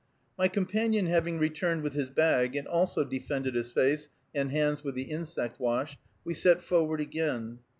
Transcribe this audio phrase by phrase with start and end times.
[0.35, 4.95] My companion having returned with his bag, and also defended his face and hands with
[4.95, 7.59] the insect wash, we set forward again.